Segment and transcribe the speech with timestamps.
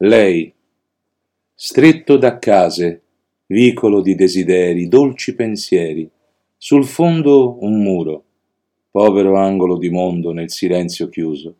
[0.00, 0.54] Lei,
[1.56, 3.02] stretto da case,
[3.46, 6.08] vicolo di desideri, dolci pensieri,
[6.56, 8.24] sul fondo un muro,
[8.92, 11.56] povero angolo di mondo nel silenzio chiuso,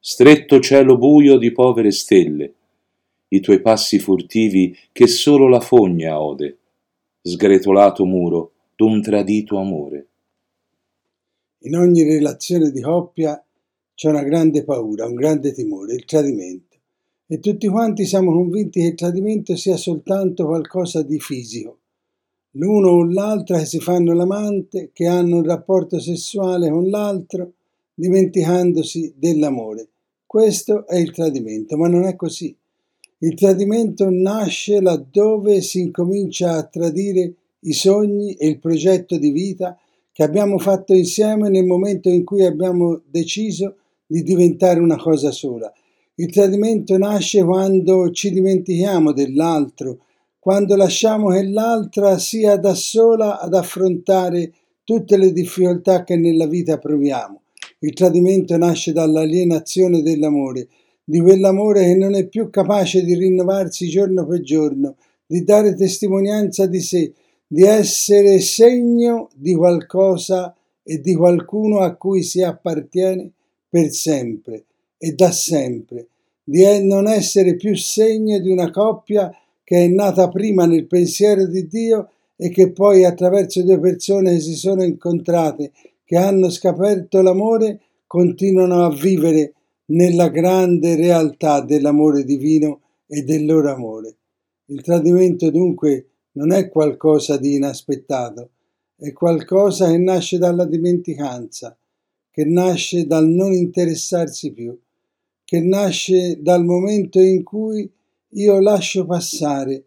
[0.00, 2.52] stretto cielo buio di povere stelle,
[3.28, 6.58] i tuoi passi furtivi che solo la fogna ode,
[7.22, 10.06] sgretolato muro d'un tradito amore.
[11.60, 13.40] In ogni relazione di coppia
[13.94, 16.67] c'è una grande paura, un grande timore, il tradimento.
[17.30, 21.80] E tutti quanti siamo convinti che il tradimento sia soltanto qualcosa di fisico.
[22.52, 27.52] L'uno o l'altra che si fanno l'amante, che hanno un rapporto sessuale con l'altro,
[27.92, 29.88] dimenticandosi dell'amore.
[30.24, 32.56] Questo è il tradimento, ma non è così.
[33.18, 39.78] Il tradimento nasce laddove si incomincia a tradire i sogni e il progetto di vita
[40.12, 45.70] che abbiamo fatto insieme nel momento in cui abbiamo deciso di diventare una cosa sola.
[46.20, 49.98] Il tradimento nasce quando ci dimentichiamo dell'altro,
[50.40, 54.52] quando lasciamo che l'altra sia da sola ad affrontare
[54.82, 57.42] tutte le difficoltà che nella vita proviamo.
[57.78, 60.66] Il tradimento nasce dall'alienazione dell'amore,
[61.04, 66.66] di quell'amore che non è più capace di rinnovarsi giorno per giorno, di dare testimonianza
[66.66, 67.12] di sé,
[67.46, 70.52] di essere segno di qualcosa
[70.82, 73.30] e di qualcuno a cui si appartiene
[73.68, 74.64] per sempre
[74.98, 76.08] e da sempre,
[76.42, 79.32] di non essere più segno di una coppia
[79.62, 84.40] che è nata prima nel pensiero di Dio e che poi attraverso due persone che
[84.40, 85.72] si sono incontrate,
[86.04, 89.52] che hanno scoperto l'amore, continuano a vivere
[89.86, 94.16] nella grande realtà dell'amore divino e del loro amore.
[94.66, 98.50] Il tradimento dunque non è qualcosa di inaspettato,
[98.96, 101.76] è qualcosa che nasce dalla dimenticanza,
[102.30, 104.78] che nasce dal non interessarsi più,
[105.48, 107.90] che nasce dal momento in cui
[108.32, 109.82] io lascio passare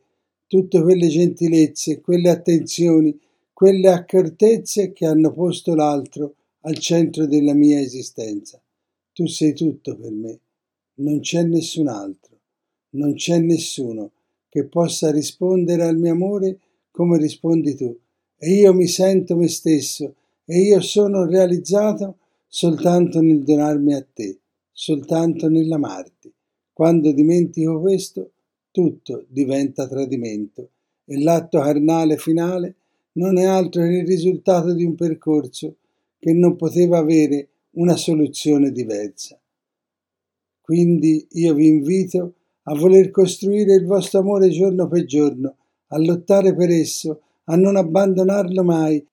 [0.48, 3.16] tutte quelle gentilezze, quelle attenzioni,
[3.53, 8.59] quelle accortezze che hanno posto l'altro al centro della mia esistenza.
[9.13, 10.40] Tu sei tutto per me,
[10.96, 12.40] non c'è nessun altro,
[12.96, 14.13] non c'è nessuno
[14.50, 16.57] che possa rispondere al mio amore
[16.90, 17.96] come rispondi tu.
[18.36, 24.41] E io mi sento me stesso e io sono realizzato soltanto nel donarmi a te,
[24.72, 26.32] soltanto nell'amarti.
[26.74, 28.32] Quando dimentico questo,
[28.72, 30.70] tutto diventa tradimento
[31.06, 32.76] e l'atto carnale finale
[33.14, 35.76] non è altro che il risultato di un percorso
[36.18, 39.40] che non poteva avere una soluzione diversa.
[40.62, 45.56] Quindi io vi invito a voler costruire il vostro amore giorno per giorno,
[45.88, 49.06] a lottare per esso, a non abbandonarlo mai.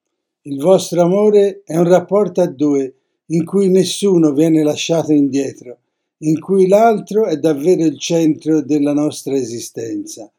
[0.43, 2.93] Il vostro amore è un rapporto a due
[3.31, 5.79] in cui nessuno viene lasciato indietro,
[6.19, 10.31] in cui l'altro è davvero il centro della nostra esistenza.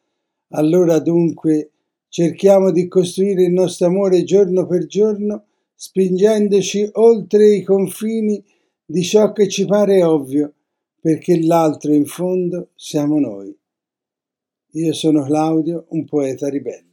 [0.50, 1.70] Allora dunque
[2.08, 8.42] cerchiamo di costruire il nostro amore giorno per giorno, spingendoci oltre i confini
[8.84, 10.52] di ciò che ci pare ovvio,
[11.00, 13.56] perché l'altro in fondo siamo noi.
[14.72, 16.89] Io sono Claudio, un poeta ribelle.